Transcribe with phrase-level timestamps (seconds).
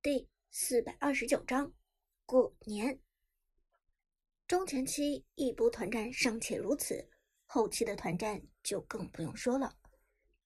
[0.00, 1.72] 第四百二十九章
[2.24, 3.00] 过年。
[4.46, 7.10] 中前期一波团战尚且如此，
[7.46, 9.76] 后期的团战就更不用说了。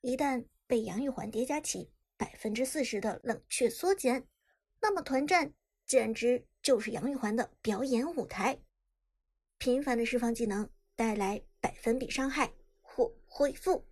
[0.01, 4.27] 一旦被杨玉环叠加起百分之四十的冷却缩减，
[4.81, 5.53] 那么团战
[5.85, 8.59] 简直就是杨玉环的表演舞台。
[9.59, 13.87] 频繁的释放技能带来百分比伤害或恢复，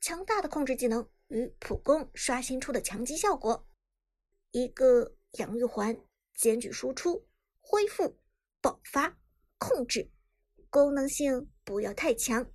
[0.00, 3.66] 强大的控制技能与普攻刷新出的强击效果。
[4.52, 5.98] 一个杨玉环
[6.34, 7.26] 兼具输出、
[7.60, 8.18] 恢复、
[8.60, 9.18] 爆发、
[9.58, 10.10] 控制，
[10.70, 12.50] 功能性不要太强。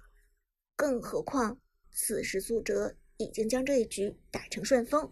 [0.75, 1.59] 更何况
[1.91, 5.11] 此时苏哲已经将这一局打成顺风，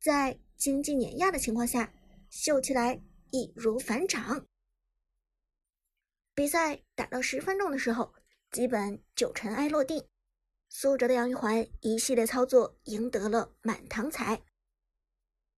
[0.00, 1.92] 在经济碾压的情况下，
[2.30, 4.46] 秀起来易如反掌。
[6.32, 8.14] 比赛打到十分钟的时候，
[8.52, 10.06] 基本就尘埃落定。
[10.68, 14.42] 苏哲的杨玉环一系列操作赢得了满堂彩。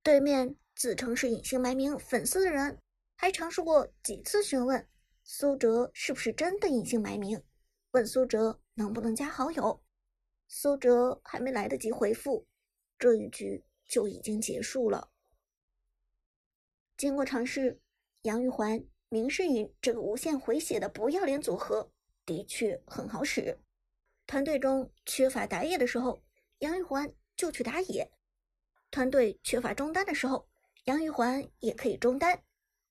[0.07, 2.81] 对面自称是隐姓埋名粉丝的人，
[3.17, 4.89] 还尝试过几次询问
[5.25, 7.43] 苏哲是不是真的隐姓埋名，
[7.91, 9.83] 问苏哲能不能加好友。
[10.47, 12.47] 苏哲还没来得及回复，
[12.97, 15.11] 这一局就已经结束了。
[16.97, 17.81] 经过尝试，
[18.23, 21.91] 杨玉环、明世隐这个无限回血的不要脸组合
[22.25, 23.59] 的确很好使。
[24.25, 26.23] 团队中缺乏打野的时候，
[26.61, 28.09] 杨玉环就去打野。
[28.91, 30.49] 团队缺乏中单的时候，
[30.85, 32.43] 杨玉环也可以中单。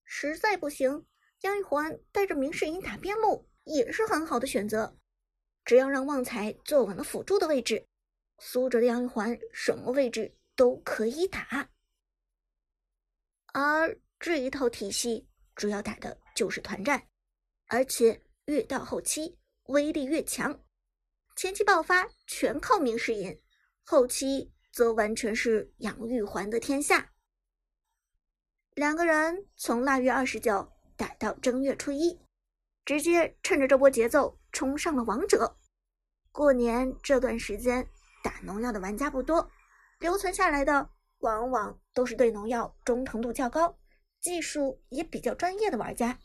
[0.03, 1.05] 实在不行，
[1.41, 4.95] 杨玉环带着明世隐打边路也是很好的选择。
[5.63, 7.87] 只要让旺财坐稳了辅助的位置，
[8.37, 11.69] 苏哲的杨玉环什么位置都可以打。
[13.53, 17.07] 而这一套体系主要打的就是团战，
[17.67, 20.63] 而且越到后期威力越强。
[21.35, 23.41] 前期爆发全靠明世隐，
[23.83, 24.51] 后期。
[24.75, 27.13] 则完全是杨玉环的天下。
[28.73, 32.19] 两个人从腊月二十九打到正月初一，
[32.83, 35.55] 直接趁着这波节奏冲上了王者。
[36.33, 37.87] 过年这段时间
[38.21, 39.49] 打农药的玩家不多，
[39.99, 43.79] 留存下来的往往都是对农药忠诚度较高、
[44.19, 46.19] 技术也比较专业的玩家，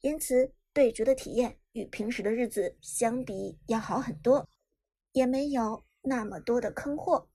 [0.00, 4.48] 因此对局的体验与平时的日子相比要好很多，
[5.12, 7.28] 也没有那么多的坑货。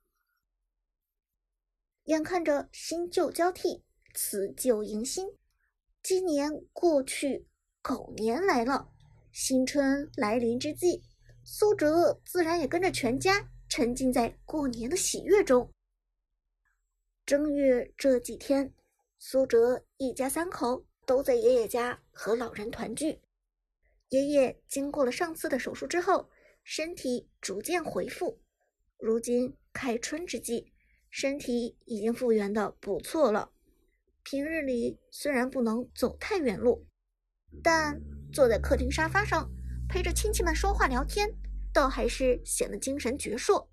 [2.10, 3.84] 眼看着新旧交替，
[4.16, 5.28] 辞旧迎新，
[6.02, 7.46] 今年过去，
[7.84, 8.90] 狗年来了。
[9.32, 11.04] 新春来临之际，
[11.44, 15.72] 苏哲自然也跟着全家沉浸在过年的喜悦中。
[17.28, 18.74] 正月这几天，
[19.20, 23.22] 苏哲一家三口都在爷爷家和老人团聚。
[24.10, 26.28] 爷爷经过了上次的手术之后，
[26.64, 28.42] 身体逐渐恢复，
[28.98, 30.74] 如今开春之际。
[31.10, 33.52] 身体已经复原的不错了。
[34.24, 36.86] 平日里虽然不能走太远路，
[37.64, 38.00] 但
[38.32, 39.50] 坐在客厅沙发上
[39.88, 41.30] 陪着亲戚们说话聊天，
[41.74, 43.68] 倒还是显得精神矍铄。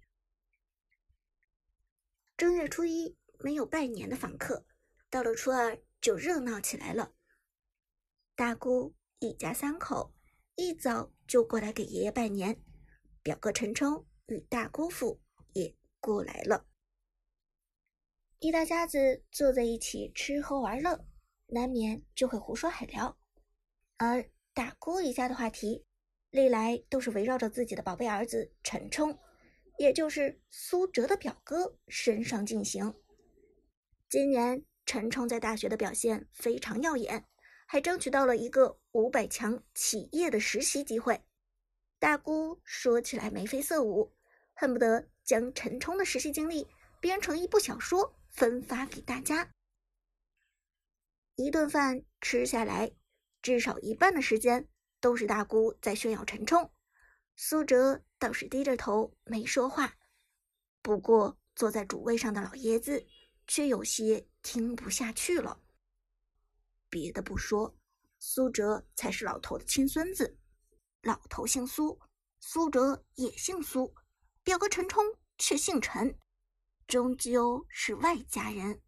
[2.36, 4.64] 正月初一没有拜年的访客，
[5.10, 7.12] 到了初二就热闹起来了。
[8.34, 10.14] 大姑一家三口
[10.54, 12.62] 一早就过来给爷爷拜年，
[13.22, 15.20] 表哥陈冲与大姑父
[15.52, 16.66] 也过来了。
[18.38, 21.06] 一大家子坐在一起吃喝玩乐，
[21.46, 23.16] 难免就会胡说海聊。
[23.96, 25.86] 而大姑一家的话题，
[26.30, 29.18] 历来都是围绕着自己的宝贝儿子陈冲，
[29.78, 32.94] 也就是苏哲的表哥身上进行。
[34.10, 37.24] 今年陈冲在大学的表现非常耀眼，
[37.66, 41.18] 还争取到了一个五百强企业的实习机会。
[41.98, 44.12] 大姑说起来眉飞色舞，
[44.52, 46.68] 恨不得将陈冲的实习经历
[47.00, 48.14] 编成一部小说。
[48.36, 49.50] 分发给大家。
[51.36, 52.92] 一顿饭吃下来，
[53.40, 54.68] 至少一半的时间
[55.00, 56.70] 都是大姑在炫耀陈冲，
[57.34, 59.96] 苏哲倒是低着头没说话。
[60.82, 63.06] 不过坐在主位上的老爷子
[63.46, 65.62] 却有些听不下去了。
[66.90, 67.74] 别的不说，
[68.18, 70.38] 苏哲才是老头的亲孙子，
[71.00, 71.98] 老头姓苏，
[72.38, 73.94] 苏哲也姓苏，
[74.42, 75.02] 表哥陈冲
[75.38, 76.18] 却姓陈。
[76.86, 78.80] 终究是外家人，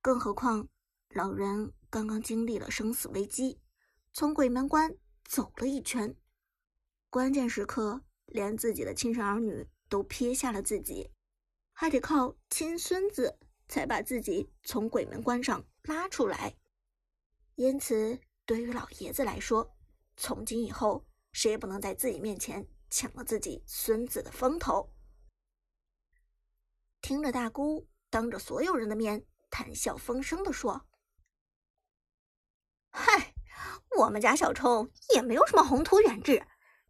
[0.00, 0.68] 更何况
[1.08, 3.60] 老人刚刚经历了生死危机，
[4.12, 6.16] 从鬼门关走了一圈，
[7.10, 11.10] 关键时刻连自己的亲生儿女都撇下了自己，
[11.72, 13.36] 还得靠亲孙子
[13.66, 16.56] 才把自己从鬼门关上拉出来。
[17.56, 19.74] 因此，对于老爷子来说，
[20.16, 24.93] 从今以后谁也不能在自己面前抢了自己孙子的风头。
[27.04, 30.86] 听着大姑当着所有人的面谈笑风生的说
[32.88, 33.34] ：“嗨，
[33.98, 36.46] 我们家小冲也没有什么宏图远志，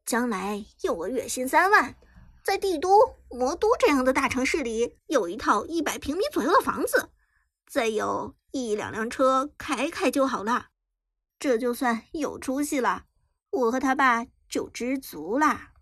[0.07, 1.97] 将来有个月薪三万，
[2.45, 7.11] 在帝都、魔都这样的大城市里有一套一百平米左右的房子，
[7.67, 10.69] 再有一两辆车开开就好了，
[11.41, 13.07] 这就算有出息了。
[13.51, 15.73] 我和他爸就知足啦。”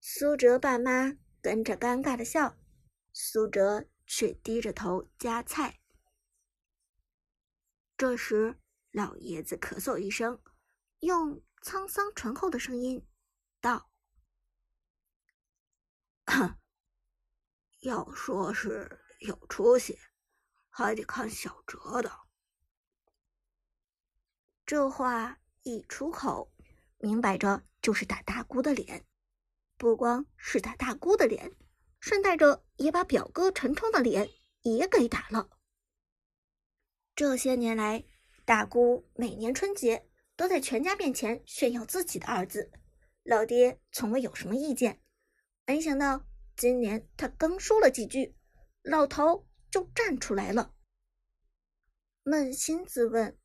[0.00, 2.56] 苏哲爸妈跟着尴尬的笑，
[3.12, 5.78] 苏哲却低着头夹菜。
[7.98, 8.58] 这时，
[8.92, 10.42] 老爷子咳嗽一声，
[11.00, 13.06] 用沧桑醇厚的声音
[13.60, 13.90] 道
[17.80, 19.98] ：“要说是有出息，
[20.70, 22.10] 还得看小哲的。”
[24.64, 26.50] 这话一出口，
[26.96, 29.06] 明摆着就是打大姑的脸。
[29.84, 31.52] 不光是打大姑的脸，
[32.00, 34.30] 顺带着也把表哥陈冲的脸
[34.62, 35.50] 也给打了。
[37.14, 38.02] 这些年来，
[38.46, 42.72] 大姑每年春节都在全家面前炫耀自己的儿子，
[43.24, 45.02] 老爹从未有什么意见。
[45.66, 46.24] 没想到
[46.56, 48.34] 今年他刚说了几句，
[48.80, 50.74] 老头就站出来了。
[52.24, 53.38] 扪心自问，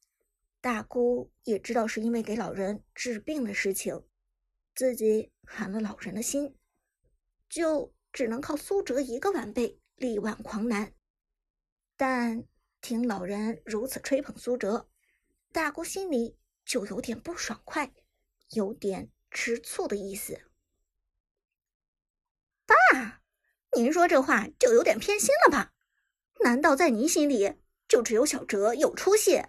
[0.61, 4.05] 大姑也知道是因为给老人治病的事情。
[4.79, 6.55] 自己寒了老人的心，
[7.49, 10.93] 就只能靠苏哲一个晚辈力挽狂澜。
[11.97, 12.45] 但
[12.79, 14.87] 听老人如此吹捧苏哲，
[15.51, 17.93] 大姑心里就有点不爽快，
[18.51, 20.49] 有点吃醋的意思。
[22.65, 23.21] 爸，
[23.75, 25.73] 您说这话就有点偏心了吧？
[26.39, 27.55] 难道在您心里
[27.89, 29.43] 就只有小哲有出息？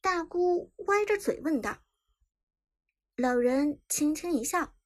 [0.00, 1.82] 大姑歪着嘴问道。
[3.20, 4.76] 老人轻轻一笑，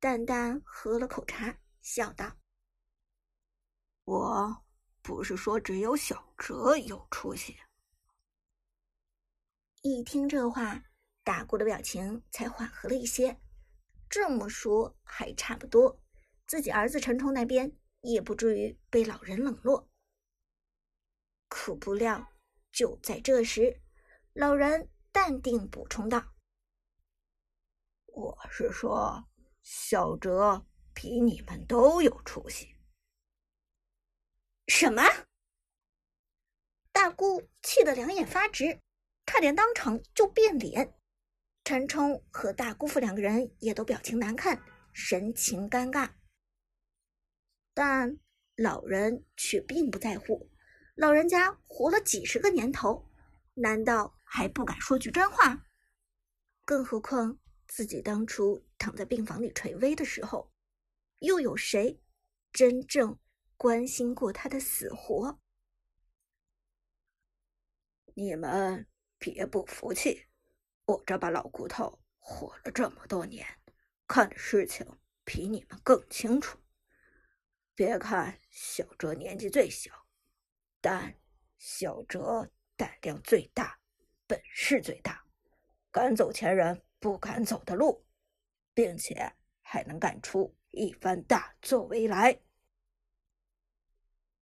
[0.00, 2.36] 淡淡喝了口茶，笑道
[4.02, 4.64] ：“我
[5.00, 7.56] 不是说只有小哲有出息。”
[9.82, 10.86] 一听这话，
[11.22, 13.40] 大姑的表情才缓和了一些。
[14.10, 16.02] 这么说还差不多，
[16.48, 19.88] 自己儿子陈冲那边也不至于被老人冷落。
[21.46, 22.32] 可不料，
[22.72, 23.80] 就在这时，
[24.32, 26.34] 老人淡定补充道。
[28.18, 29.28] 我是说，
[29.62, 32.74] 小哲比你们都有出息。
[34.66, 35.04] 什么？
[36.90, 38.82] 大姑气得两眼发直，
[39.24, 40.98] 差点当场就变脸。
[41.62, 44.60] 陈冲和大姑父两个人也都表情难看，
[44.92, 46.10] 神情尴尬。
[47.72, 48.18] 但
[48.56, 50.50] 老人却并不在乎，
[50.96, 53.08] 老人家活了几十个年头，
[53.54, 55.64] 难道还不敢说句真话？
[56.64, 57.38] 更何况……
[57.68, 60.50] 自己当初躺在病房里垂危的时候，
[61.18, 62.00] 又有谁
[62.50, 63.18] 真正
[63.56, 65.38] 关心过他的死活？
[68.14, 68.88] 你们
[69.18, 70.26] 别不服气，
[70.86, 73.46] 我这把老骨头活了这么多年，
[74.06, 76.58] 看的事情比你们更清楚。
[77.74, 79.92] 别看小哲年纪最小，
[80.80, 81.20] 但
[81.58, 83.78] 小哲胆量最大，
[84.26, 85.24] 本事最大，
[85.92, 86.82] 赶走前人。
[87.00, 88.04] 不敢走的路，
[88.74, 92.40] 并且还能干出一番大作为来。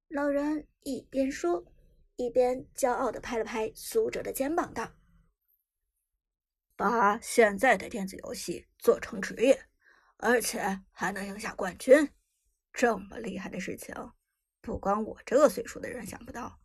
[0.09, 1.65] 老人一边说，
[2.15, 4.93] 一边骄傲的拍了拍苏哲的肩膀，道
[6.77, 9.69] ：“把现在的电子游戏做成职业，
[10.19, 12.11] 而且还能赢下冠军，
[12.73, 13.95] 这么厉害的事情，
[14.61, 16.61] 不光我这个岁数的人想不到，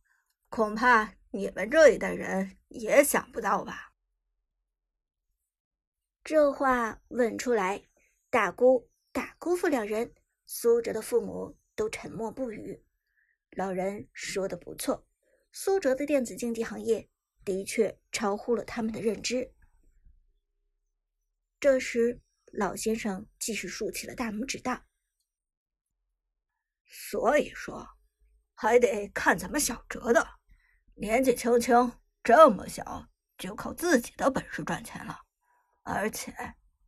[0.49, 3.90] 恐怕你们这一代人也想不到吧。”
[6.23, 7.83] 这话问出来，
[8.29, 10.13] 大姑、大姑父两人，
[10.45, 12.85] 苏哲的父母都沉默不语。
[13.51, 15.07] 老人说的不错，
[15.51, 17.09] 苏哲的电子竞技行业
[17.43, 19.51] 的确超乎了他们的认知。
[21.59, 22.21] 这时，
[22.53, 24.85] 老先生继续竖起了大拇指，道
[26.85, 27.87] ：“所以说，
[28.53, 30.25] 还得看咱们小哲的，
[30.93, 33.09] 年纪轻轻，这么小
[33.39, 35.19] 就靠自己的本事赚钱了。”
[35.83, 36.33] 而且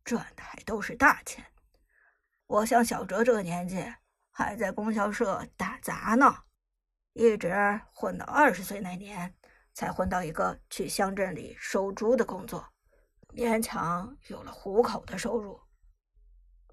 [0.04, 1.46] 赚的还都是大钱。
[2.48, 3.84] 我像小哲这个年纪，
[4.32, 6.44] 还在供销社打杂呢，
[7.14, 7.54] 一直
[7.94, 9.36] 混到二十岁那年，
[9.74, 12.74] 才混到一个去乡镇里收猪的工作，
[13.30, 15.60] 勉强有了糊口的收入。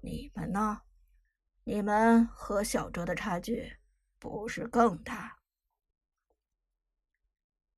[0.01, 0.81] 你们呢？
[1.63, 3.77] 你们和小哲的差距
[4.17, 5.37] 不是更大？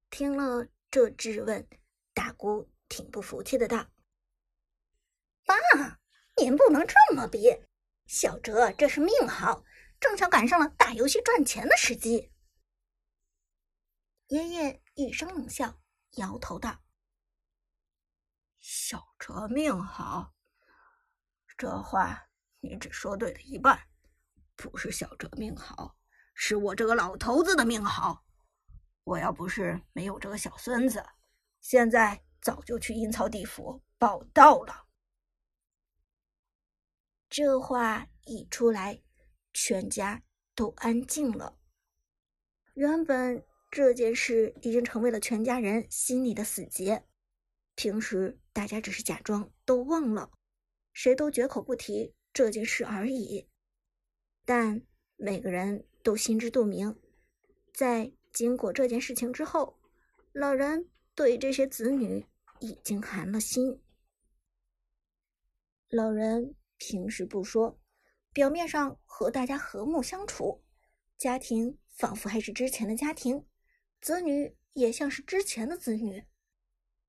[0.10, 1.68] 听了这质问，
[2.14, 3.86] 大姑挺不服气的道。
[5.46, 6.00] 爸，
[6.38, 7.66] 您不能这么比。
[8.06, 9.64] 小哲这是命好，
[10.00, 12.32] 正巧赶上了打游戏赚钱的时机。
[14.28, 15.82] 爷爷一声冷笑，
[16.18, 16.84] 摇头道
[18.60, 20.34] ：“小哲命好，
[21.58, 22.28] 这话
[22.60, 23.88] 你只说对了一半。
[24.56, 25.96] 不是小哲命好，
[26.34, 28.24] 是我这个老头子的命好。
[29.04, 31.04] 我要不是没有这个小孙子，
[31.60, 34.82] 现在早就去阴曹地府报道了。”
[37.36, 39.02] 这话一出来，
[39.56, 40.22] 全家
[40.54, 41.58] 都安静了。
[42.75, 43.44] 原本。
[43.72, 47.04] 这件事已经成为了全家人心里的死结，
[47.74, 50.30] 平时大家只是假装都忘了，
[50.92, 53.50] 谁都绝口不提这件事而已。
[54.46, 54.80] 但
[55.16, 56.96] 每个人都心知肚明，
[57.74, 59.80] 在经过这件事情之后，
[60.34, 62.24] 老人对这些子女
[62.60, 63.82] 已经寒了心。
[65.90, 67.80] 老人平时不说，
[68.32, 70.63] 表面上和大家和睦相处，
[71.18, 73.46] 家庭仿佛还是之前的家庭。
[74.01, 76.25] 子女也像是之前的子女，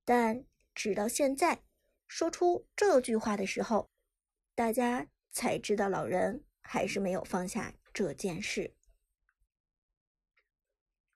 [0.05, 0.45] 但
[0.75, 1.65] 直到现在
[2.07, 3.91] 说出这句话的时候，
[4.55, 8.77] 大家才知道老人还是没有放下这件事。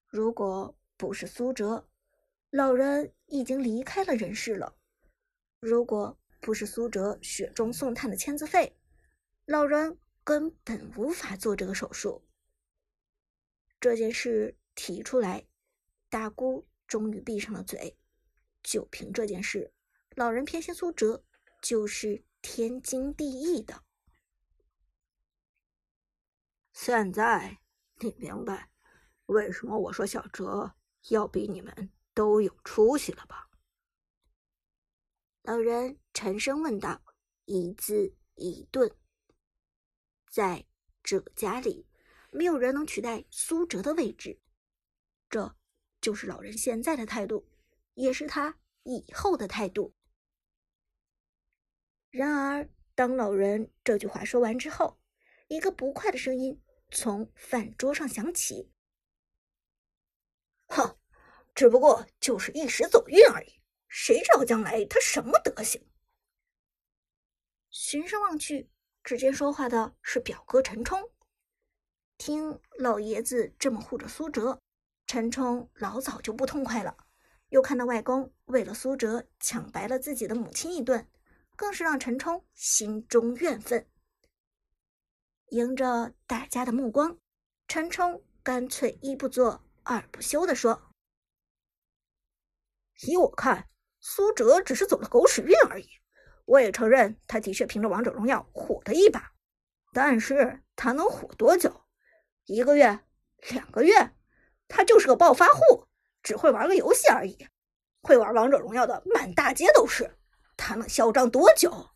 [0.06, 1.88] 如果不是苏哲，
[2.50, 4.74] 老人已经离开了人世了；
[5.60, 8.74] 如果不是苏哲雪中送炭的签字费，
[9.44, 12.26] 老人根本无法做这个手术。
[13.78, 15.46] 这件事提出来。
[16.08, 17.98] 大姑终于闭上了嘴。
[18.62, 19.74] 就凭这件事，
[20.16, 21.22] 老人偏心苏哲
[21.60, 23.82] 就是天经地义的。
[26.72, 27.58] 现在
[27.98, 28.70] 你明白
[29.26, 30.74] 为什么我说小哲
[31.10, 33.50] 要比你们都有出息了吧？
[35.42, 37.00] 老人沉声问道，
[37.44, 38.90] 一字一顿。
[40.28, 40.66] 在
[41.00, 41.86] 这个家里，
[42.32, 44.40] 没有人能取代苏哲的位置。
[45.30, 45.54] 这。
[46.00, 47.48] 就是老人现在的态度，
[47.94, 49.94] 也是他以后的态度。
[52.10, 54.98] 然而，当老人这句话说完之后，
[55.46, 56.60] 一个不快的声音
[56.90, 58.72] 从饭桌上响起
[60.66, 60.98] ：“哼，
[61.54, 65.80] 只不过就是一时走运而已，谁知道将来他什么德行？”
[67.80, 68.68] 循声望去，
[69.04, 71.12] 只见说话的是表哥陈冲。
[72.16, 74.60] 听老爷子这么护着苏哲。
[75.06, 76.96] 陈冲老早就不痛快了，
[77.50, 81.08] 又看到外公为了苏哲抢白了自己的母亲一顿，
[81.54, 83.88] 更是让陈冲心中怨愤。
[85.50, 87.16] 迎着大家的目光，
[87.68, 90.92] 陈冲干脆一不做二不休的说
[93.06, 93.70] ：“依我看，
[94.00, 95.88] 苏哲只是走了狗屎运而已。
[96.48, 99.32] 我也承认，他的确凭着王者荣耀火了一把，
[99.92, 101.84] 但是他能火多久？
[102.46, 103.00] 一个月？
[103.50, 104.14] 两个月？”
[104.66, 105.86] 他就是个暴发户，
[106.22, 107.46] 只会玩个游戏而已。
[108.00, 110.18] 会玩王者荣耀的满大街都是，
[110.56, 111.90] 他能嚣张多久？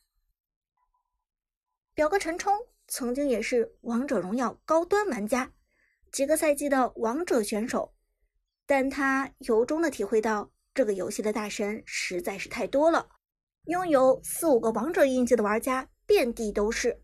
[1.94, 2.54] 表哥陈冲
[2.86, 5.50] 曾经也是王者荣耀高端玩家，
[6.10, 7.94] 几个赛季的王者选手，
[8.66, 13.08] 但他由衷的体会到这个游戏的大神实在是太多了，
[13.64, 17.02] 拥有四五个王者印记的玩家遍地都是。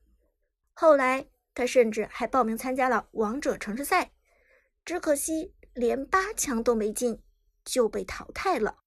[0.73, 4.13] 后来他甚至还报名参加了王者城市赛，
[4.85, 5.55] 只可惜。
[5.75, 7.23] 连八强都没进
[7.65, 8.79] 就被淘汰了，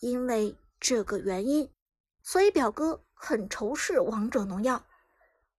[0.00, 1.72] 因为这个原因，
[2.22, 4.86] 所以表哥很仇视王者荣耀，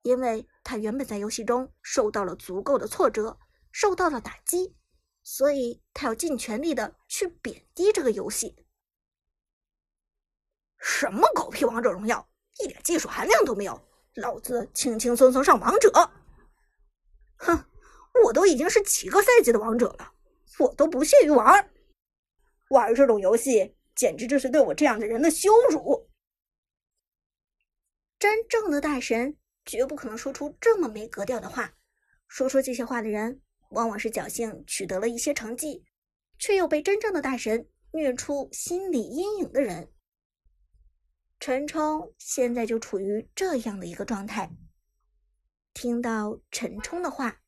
[0.04, 3.40] 因为他原本在游戏中受到了足够的挫折，
[3.72, 4.76] 受到了打击，
[5.24, 8.61] 所以他要尽全力的去贬低这个游戏。
[10.82, 12.28] 什么狗屁王者荣耀，
[12.60, 13.80] 一点技术含量都没有，
[14.16, 15.92] 老子轻轻松松上王者，
[17.38, 17.66] 哼！
[18.26, 20.12] 我都已经是几个赛季的王者了，
[20.60, 21.72] 我都不屑于玩
[22.70, 26.10] 玩这种游戏，简直就是对我这样的人的羞辱。
[28.20, 31.74] 真正的大神绝不可能说出这么没格调的话，
[32.28, 35.86] 说出这些话的人，往往是侥幸取得了一些成绩，
[36.38, 39.92] 却又被真正的大神虐出心理阴影的人。
[41.42, 44.52] 陈冲现在就处于这样的一个状态。
[45.74, 47.42] 听到陈冲的话。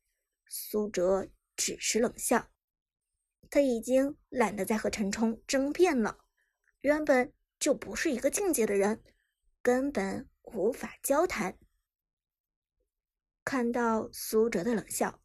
[0.48, 2.50] 苏哲只是冷笑，
[3.50, 6.24] 他已经懒得再和陈冲争辩了。
[6.80, 9.02] 原本就不是一个境界的人，
[9.62, 11.58] 根本无法交谈。
[13.44, 15.20] 看到苏哲的冷笑，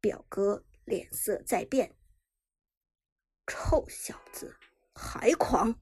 [0.00, 1.94] 表哥脸色在变。
[3.46, 4.56] 臭小子，
[4.94, 5.80] 还狂！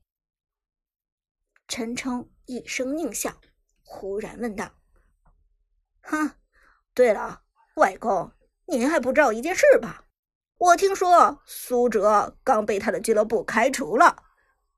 [1.70, 3.32] 陈冲一声狞笑，
[3.84, 4.72] 忽然问道
[6.02, 6.32] ：“哼，
[6.92, 7.42] 对了。”
[7.78, 8.32] 外公，
[8.66, 10.04] 您还不知道一件事吧？
[10.58, 14.24] 我听说苏哲刚被他的俱乐部开除了，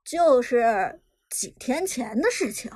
[0.04, 2.70] 就是几天前的事情。